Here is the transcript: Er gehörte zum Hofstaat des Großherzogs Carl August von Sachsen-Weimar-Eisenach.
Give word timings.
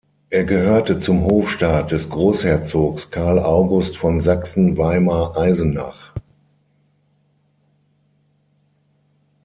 Er 0.31 0.45
gehörte 0.45 0.99
zum 0.99 1.25
Hofstaat 1.25 1.91
des 1.91 2.09
Großherzogs 2.09 3.11
Carl 3.11 3.37
August 3.37 3.97
von 3.97 4.19
Sachsen-Weimar-Eisenach. 4.19 6.11